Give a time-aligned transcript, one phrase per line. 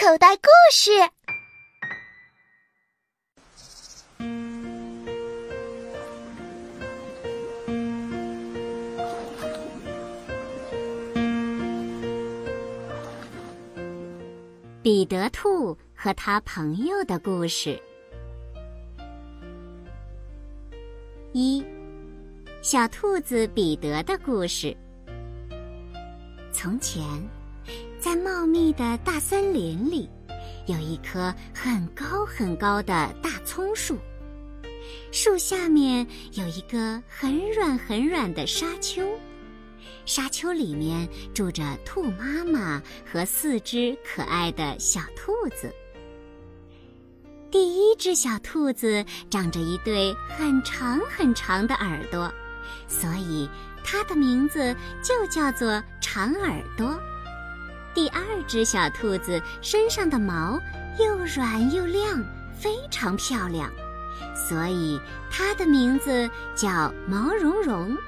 [0.00, 0.90] 口袋故事。
[14.80, 17.82] 彼得兔和他朋友的故事。
[21.32, 21.64] 一，
[22.62, 24.76] 小兔子彼得的故事。
[26.52, 27.02] 从前，
[28.00, 30.08] 在茂密的大森林里，
[30.66, 33.98] 有一棵很高很高的大葱树。
[35.10, 39.02] 树下面有一个很软很软的沙丘，
[40.06, 45.74] 沙丘里面住着兔妈妈和四只可爱的小兔子。
[47.50, 52.32] 第一只小兔子长着一对很长很长的耳朵，
[52.86, 53.48] 所以
[53.82, 56.96] 它的名字就叫做长耳朵。
[57.98, 60.56] 第二只小兔子身上的毛
[61.00, 62.24] 又软又亮，
[62.56, 63.68] 非常漂亮，
[64.36, 67.98] 所以它的名字叫毛茸茸。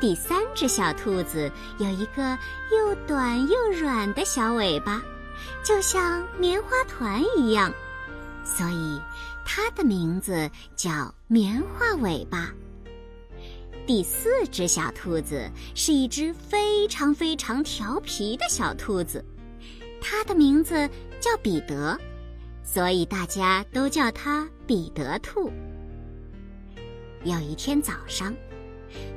[0.00, 2.38] 第三只小兔子有一个
[2.72, 5.02] 又短又软的小尾巴，
[5.62, 7.70] 就像棉花团一样。
[8.44, 8.98] 所以，
[9.44, 12.48] 它的名字叫棉花尾巴。
[13.90, 19.24] 第四只小兔子是一只非常非常调皮的小兔子，
[20.00, 20.88] 它的名字
[21.18, 21.98] 叫彼得，
[22.62, 25.50] 所以大家都叫它彼得兔。
[27.24, 28.32] 有一天早上，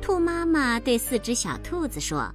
[0.00, 2.34] 兔妈妈对四只小兔子说：“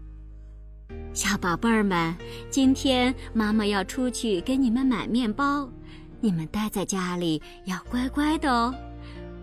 [1.16, 2.16] 小宝贝儿们，
[2.52, 5.68] 今天妈妈要出去给你们买面包。”
[6.22, 8.72] 你们待在家里要乖乖的哦。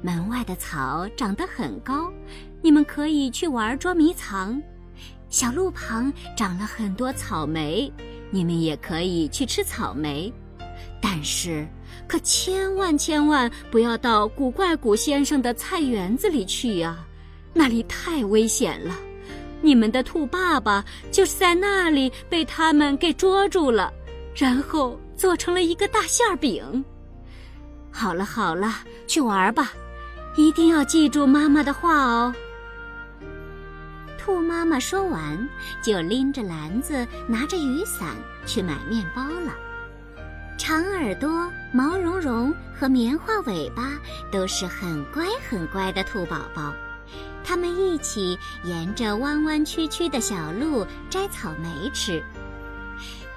[0.00, 2.12] 门外的草长得很高，
[2.64, 4.58] 你们可以去玩捉迷藏。
[5.28, 7.92] 小路旁长了很多草莓，
[8.30, 10.32] 你们也可以去吃草莓。
[10.98, 11.68] 但是，
[12.08, 17.04] 可千万千万不要到古怪古先生的菜园子里去呀，
[17.52, 18.96] 那里太危险了。
[19.60, 23.92] 你们的兔爸爸就是在那里被他们给捉住了，
[24.34, 24.98] 然后。
[25.16, 26.84] 做成了一个大馅饼。
[27.92, 29.72] 好了好了，去玩吧，
[30.36, 32.34] 一定要记住妈妈的话哦。
[34.24, 35.46] 兔妈妈说完，
[35.82, 39.54] 就拎着篮子，拿着雨伞去买面包了。
[40.56, 44.00] 长耳朵、毛茸茸和棉花尾巴
[44.32, 46.72] 都是很乖很乖的兔宝宝，
[47.44, 52.24] 他们一起沿着弯弯曲曲的小路摘草莓吃。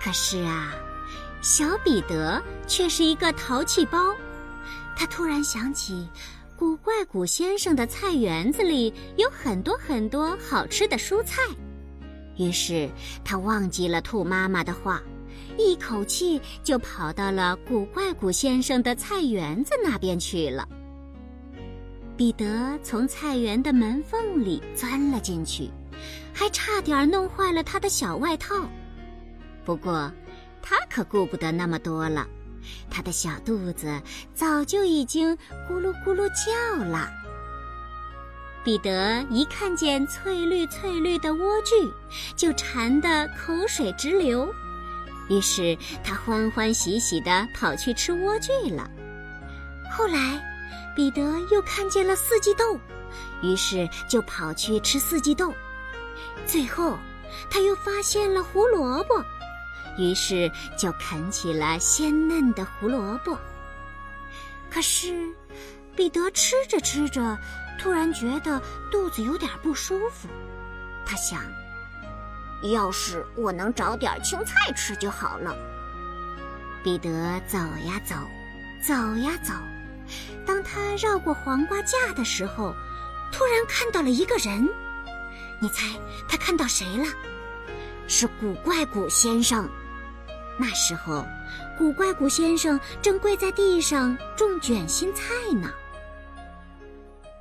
[0.02, 0.74] 可是啊。
[1.42, 4.00] 小彼得却是一个淘气包，
[4.96, 6.09] 他突然想起，
[6.57, 11.40] 古怪谷先生的菜园子里有很多很多好吃的蔬菜，
[12.35, 12.90] 于是
[13.23, 15.00] 他忘记了兔妈妈的话，
[15.56, 20.67] 一口气就跑到了古怪谷先生的菜园子那边去了。
[22.16, 25.69] 彼得从菜园的门缝里钻了进去，
[26.34, 28.56] 还差点弄坏了他的小外套，
[29.63, 30.12] 不过。
[30.69, 32.28] 他可顾不得那么多了，
[32.89, 34.01] 他的小肚子
[34.33, 35.35] 早就已经
[35.69, 37.09] 咕噜咕噜叫了。
[38.63, 41.89] 彼得一看见翠绿翠绿的莴苣，
[42.35, 44.53] 就馋得口水直流，
[45.29, 48.89] 于是他欢欢喜喜地跑去吃莴苣了。
[49.89, 50.44] 后来，
[50.95, 52.78] 彼得又看见了四季豆，
[53.41, 55.53] 于是就跑去吃四季豆。
[56.45, 56.97] 最后，
[57.49, 59.23] 他又发现了胡萝卜。
[59.97, 63.38] 于是就啃起了鲜嫩的胡萝卜。
[64.69, 65.34] 可是，
[65.96, 67.38] 彼得吃着吃着，
[67.80, 70.28] 突然觉得肚子有点不舒服。
[71.06, 71.41] 他想，
[72.72, 75.56] 要是我能找点青菜吃就好了。
[76.84, 77.09] 彼得
[77.47, 78.16] 走呀走，
[78.85, 79.53] 走呀走。
[80.46, 82.75] 当他绕过黄瓜架的时候，
[83.31, 84.69] 突然看到了一个人。
[85.59, 85.85] 你猜
[86.29, 87.06] 他看到谁了？
[88.08, 89.68] 是古怪古先生。
[90.59, 91.25] 那时候，
[91.78, 95.72] 古怪谷先生正跪在地上种卷心菜呢。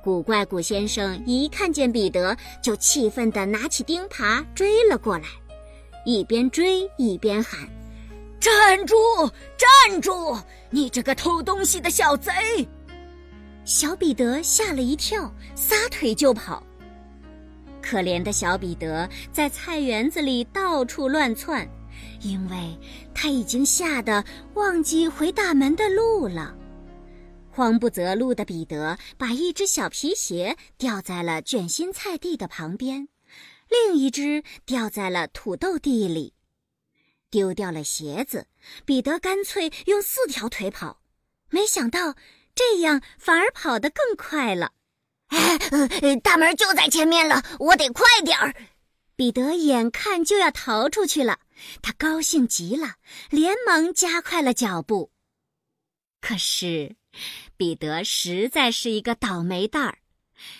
[0.03, 5.25] 古怪谷先生一看见彼得，就气愤地拿起钉耙追了过来，
[6.05, 7.67] 一边追一边喊
[8.39, 8.95] ：“站住！
[9.57, 10.39] 站住！
[10.69, 12.31] 你这个偷东西的小贼！”
[13.65, 16.63] 小彼得吓了一跳，撒腿就跑。
[17.81, 21.67] 可怜的小彼得在菜园子里到处乱窜。
[22.21, 22.77] 因为
[23.13, 24.23] 他已经吓得
[24.53, 26.55] 忘记回大门的路了，
[27.51, 33.07] 慌不择路的彼得把一只小皮鞋掉在了卷心菜地的旁边，
[33.69, 36.33] 另一只掉在了土豆地里。
[37.29, 38.47] 丢掉了鞋子，
[38.85, 41.01] 彼得干脆用四条腿跑，
[41.49, 42.15] 没想到
[42.55, 44.71] 这样反而跑得更快了。
[45.27, 48.55] 哎，大门就在前面了，我得快点儿。
[49.17, 51.39] 彼得眼看就要逃出去了，
[51.81, 52.95] 他高兴极了，
[53.29, 55.11] 连忙加快了脚步。
[56.19, 56.95] 可是，
[57.55, 59.99] 彼得实在是一个倒霉蛋儿，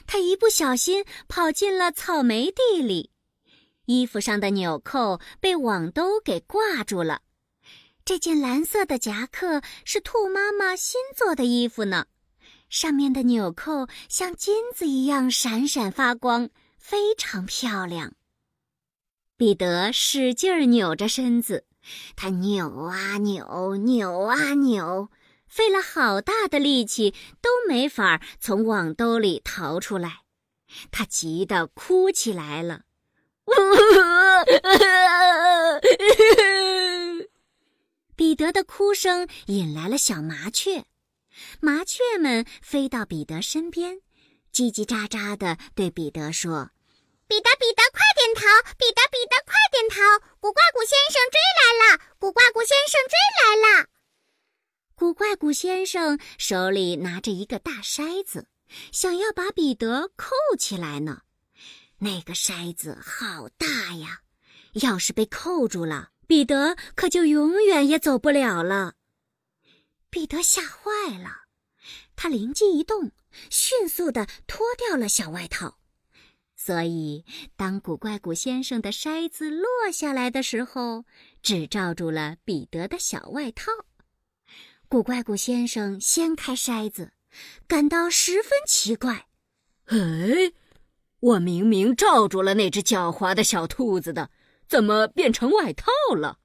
[0.05, 3.11] 他一不小心跑进了草莓地里。
[3.85, 7.21] 衣服上的纽扣被网兜给挂住了。
[8.03, 12.05] 这件蓝色的夹克是兔妈妈新做的衣服呢，
[12.69, 18.13] 上面的纽扣像金子一样闪闪发光，非常漂亮。
[19.37, 21.65] 彼得使劲儿扭着身子，
[22.15, 25.11] 他扭啊扭，扭啊扭，
[25.47, 30.21] 费了好大的力气都没法从网兜里逃出来。
[30.89, 32.81] 他急得哭起来了。
[38.15, 40.85] 彼得的哭声引来了小麻雀，
[41.61, 43.99] 麻雀们飞到彼得身边，
[44.51, 46.71] 叽叽喳喳地对彼得说
[47.29, 48.41] ：“彼得，彼得，快点逃！
[48.77, 50.01] 彼得，彼得，快点逃！
[50.39, 52.01] 古怪古先生追来了！
[52.19, 53.87] 古怪古先生追来了！”
[54.95, 58.49] 古怪古先生手里拿着一个大筛子，
[58.91, 61.21] 想要把彼得扣起来呢。
[61.99, 64.21] 那个筛子好大呀！
[64.73, 68.95] 要是被扣住了，彼得可就永远也走不了了。
[70.09, 71.43] 彼得吓坏了，
[72.15, 73.11] 他灵机一动，
[73.49, 75.79] 迅速的脱掉了小外套。
[76.67, 77.23] 所以，
[77.55, 81.05] 当古怪古先生的筛子落下来的时候，
[81.41, 83.71] 只罩住了彼得的小外套。
[84.89, 87.13] 古怪古先生掀开筛子，
[87.69, 89.27] 感到十分奇怪
[89.87, 90.51] ：“哎！”
[91.21, 94.29] 我明明罩住了那只狡猾的小兔子的，
[94.67, 96.39] 怎么变成外套了？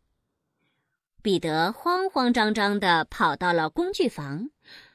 [1.20, 4.50] 彼得慌慌张张地跑到了工具房，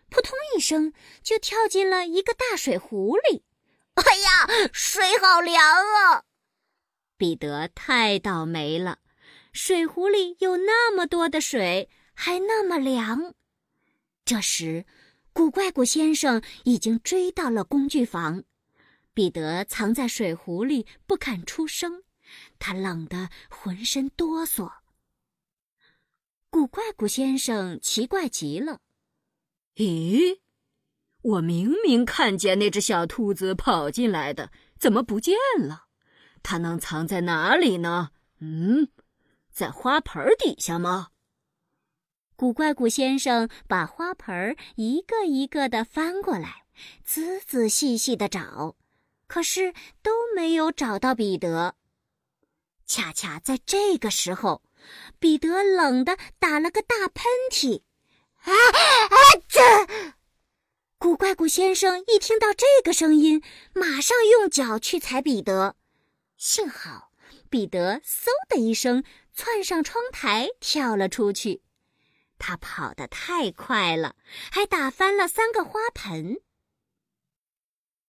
[0.10, 3.44] 扑通一声就跳进了一个大水壶里。
[4.06, 6.24] 哎呀，水好凉啊！
[7.18, 9.00] 彼得太倒霉了，
[9.52, 13.34] 水壶里有那么多的水，还那么凉。
[14.24, 14.86] 这时，
[15.34, 18.44] 古怪古先生已经追到了工具房。
[19.16, 22.04] 彼得藏在水壶里，不敢出声，
[22.60, 24.72] 他冷得浑身哆嗦。
[26.52, 28.80] 古怪古先生奇怪极了
[29.76, 30.42] ：“咦，
[31.28, 35.88] 我明明看见那只小兔子跑进来的，怎么不见了？
[36.42, 38.12] 它能藏在哪里呢？
[38.40, 38.88] 嗯，
[39.52, 41.10] 在花盆底下吗？”
[42.38, 46.66] 古怪古先生把花盆一个一个的翻过来，
[47.04, 48.78] 仔仔细细的找。
[49.28, 51.76] 可是都没有找到彼得。
[52.86, 54.64] 恰恰在这个时候，
[55.20, 57.82] 彼得冷的打了个大喷嚏。
[58.44, 59.18] 啊啊！
[59.50, 59.60] 这
[61.00, 65.76] 古怪古先生一听到这个声音，马上用脚去踩彼得。
[66.38, 67.12] 幸好
[67.50, 69.04] 彼得嗖的一声
[69.34, 71.62] 窜上窗台，跳了出去。
[72.40, 74.16] 他跑得太快了，
[74.52, 76.42] 还打翻了三个花盆。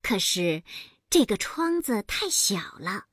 [0.03, 0.63] 可是。
[1.11, 3.07] 这个窗子太小了，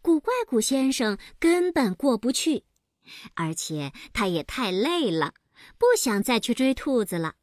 [0.00, 2.64] 古怪古先生根本过不去，
[3.34, 5.34] 而且他也太累了，
[5.76, 7.34] 不想再去追兔子了。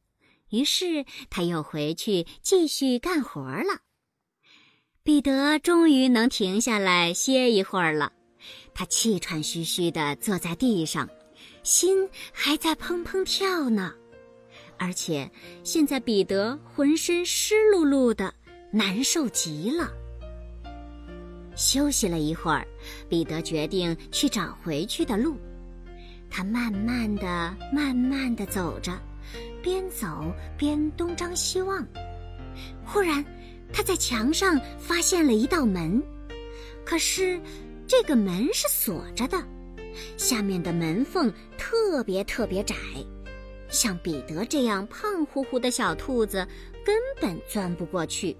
[0.50, 3.82] 于是他又回去继续干活了。
[5.04, 8.12] 彼得终于能停下来歇一会儿了，
[8.74, 11.10] 他气喘吁吁地坐在地上，
[11.64, 13.94] 心还在砰砰跳呢。
[14.78, 15.30] 而且
[15.64, 18.34] 现在彼得浑身湿漉漉的。
[18.72, 19.92] 难受极了。
[21.56, 22.68] 休息了一会儿，
[23.10, 25.40] 彼得决定去找回去的路。
[26.30, 28.96] 他慢慢的、慢慢的走着，
[29.62, 30.08] 边走
[30.58, 31.86] 边东张西望。
[32.86, 33.24] 忽然，
[33.72, 36.02] 他在墙上发现了一道门，
[36.84, 37.40] 可是
[37.88, 39.38] 这个门是锁着的，
[40.18, 42.76] 下面的门缝特别特别窄，
[43.70, 46.48] 像彼得这样胖乎乎的小兔子
[46.84, 48.36] 根本钻不过去。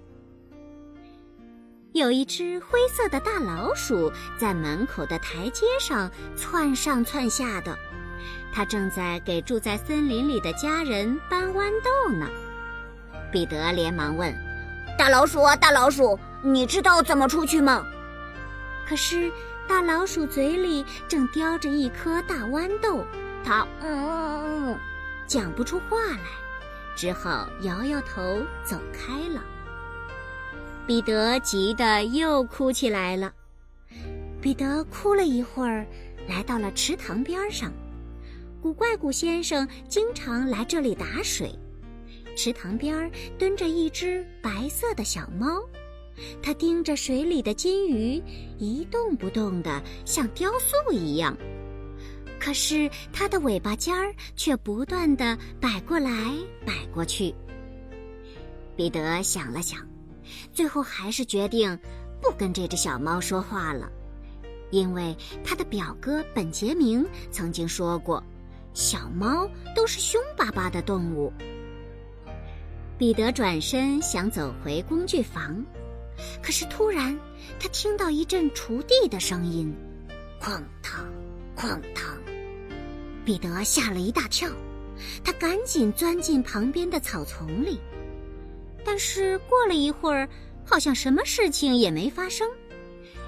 [1.92, 7.76] 有一只灰色的大老鼠在门口的台阶上窜上窜下的，
[8.52, 12.28] 它正在给住在森林里的家人搬豌豆呢。
[13.32, 14.34] 彼得连忙问
[14.98, 17.86] ：“大老鼠啊，大老鼠，你知道怎么出去吗？”
[18.88, 19.30] 可是
[19.68, 23.04] 大老鼠嘴里正叼着一颗大豌豆，
[23.44, 24.76] 它嗯
[25.28, 26.18] 讲不出话来，
[26.96, 29.40] 只好摇摇头走开了。
[30.86, 33.32] 彼得急得又哭起来了。
[34.40, 35.86] 彼得哭了一会儿，
[36.26, 37.70] 来到了池塘边上。
[38.62, 41.50] 古怪谷先生经常来这里打水。
[42.36, 45.62] 池塘边蹲着一只白色的小猫，
[46.42, 48.22] 它盯着水里的金鱼，
[48.58, 51.36] 一动不动的，像雕塑一样。
[52.38, 56.10] 可是它的尾巴尖儿却不断的摆过来
[56.64, 57.34] 摆过去。
[58.76, 59.86] 彼得想了想，
[60.52, 61.78] 最后还是决定
[62.20, 63.90] 不跟这只小猫说话了，
[64.70, 68.22] 因为他的表哥本杰明曾经说过，
[68.72, 71.32] 小猫都是凶巴巴的动物。
[72.98, 75.64] 彼得转身想走回工具房，
[76.42, 77.18] 可是突然
[77.58, 79.74] 他听到一阵锄地的声音，
[80.40, 81.06] 哐当，
[81.56, 82.04] 哐当。
[83.24, 84.48] 彼得吓了一大跳，
[85.24, 87.80] 他赶紧钻进旁边的草丛里。
[88.84, 90.28] 但是过了一会儿，
[90.64, 92.48] 好像什么事情也没发生。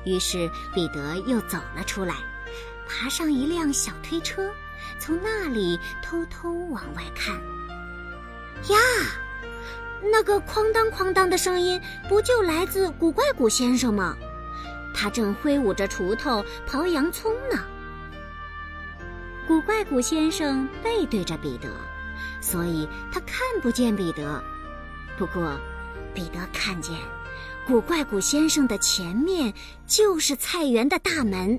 [0.05, 2.17] 于是彼得又走了出来，
[2.89, 4.51] 爬上一辆小推车，
[5.03, 7.35] 从那里偷偷往外看。
[8.71, 8.79] 呀，
[10.01, 14.17] 那个哐当哐当的声音，不就来自古怪谷先生吗？
[14.95, 17.59] 他正挥舞着锄头刨洋葱呢。
[19.49, 21.69] 古怪谷先生背对着彼得，
[22.41, 24.41] 所以他看不见彼得。
[25.19, 25.59] 不过，
[26.15, 26.95] 彼得看见，
[27.67, 29.53] 古怪谷先生的前面
[29.85, 31.59] 就是菜园的大门。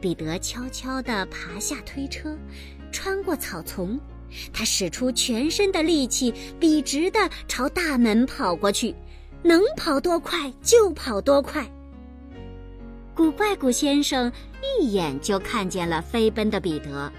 [0.00, 2.36] 彼得悄悄地爬下推车，
[2.90, 4.00] 穿过草丛，
[4.52, 8.94] 他使出全身的力气，笔直地朝大门跑过去，
[9.42, 11.70] 能跑多快就跑多快。
[13.14, 14.32] 古怪古先生
[14.80, 17.12] 一眼就看见了飞奔的彼得，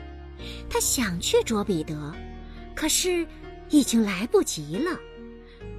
[0.69, 2.13] 他想去捉彼得，
[2.73, 3.25] 可是
[3.69, 4.99] 已经来不及了。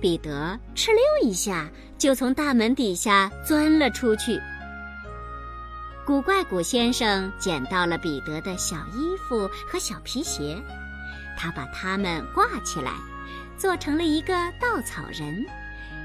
[0.00, 4.40] 彼得哧溜一下就从大门底下钻了出去。
[6.04, 10.61] 古怪谷先生捡到了彼得的小衣服和小皮鞋，
[11.38, 12.92] 他把它们挂起来，
[13.56, 15.47] 做成了一个稻草人，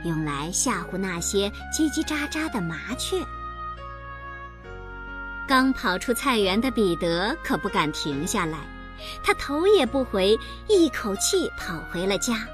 [0.04, 3.18] 用来吓唬那些叽叽喳喳的麻雀。
[5.48, 8.60] 刚跑出菜园的彼得可不敢停下来，
[9.24, 10.38] 他头也不回，
[10.68, 12.48] 一口气跑回了家。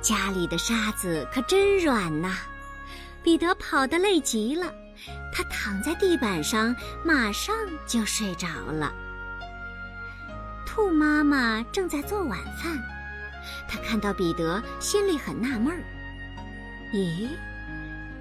[0.00, 2.38] 家里的沙子可真软呐！
[3.22, 4.72] 彼得跑得累极了，
[5.32, 6.74] 他躺在地板上，
[7.04, 7.54] 马上
[7.86, 8.92] 就睡着了。
[10.66, 12.82] 兔妈妈正在做晚饭，
[13.68, 15.82] 她看到彼得，心里很纳闷儿：
[16.92, 17.28] 咦，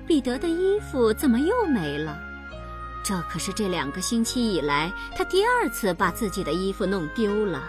[0.06, 2.18] 彼得的衣服怎么又没了？
[3.04, 7.64] 这可是这两个星期以来他第二次把自己的衣服弄丢了。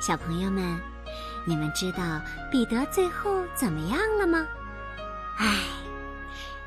[0.00, 0.78] 小朋友们。
[1.46, 4.46] 你们知道彼得最后怎么样了吗？
[5.38, 5.56] 唉，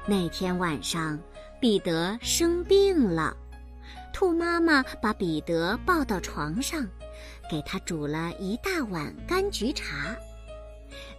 [0.05, 1.17] 那天晚上
[1.61, 3.35] 彼得生病了，
[4.11, 6.85] 兔妈妈把彼得抱到床上，
[7.49, 10.13] 给他煮了一大碗柑橘茶。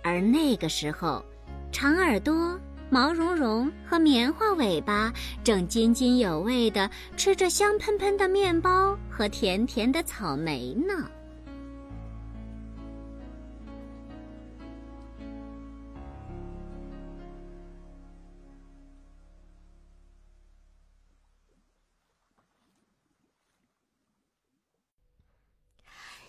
[0.03, 1.25] 而那个时候，
[1.73, 2.61] 长耳朵、
[2.91, 5.11] 毛茸茸和棉花尾巴
[5.43, 11.09] 正津津有味地吃着香喷喷的面包和甜甜的草莓呢。